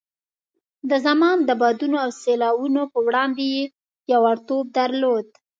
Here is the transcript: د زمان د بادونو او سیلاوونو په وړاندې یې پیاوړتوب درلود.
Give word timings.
د 0.89 0.91
زمان 1.05 1.37
د 1.43 1.49
بادونو 1.61 1.97
او 2.05 2.09
سیلاوونو 2.21 2.81
په 2.93 2.99
وړاندې 3.07 3.43
یې 3.55 3.63
پیاوړتوب 4.03 4.65
درلود. 4.77 5.27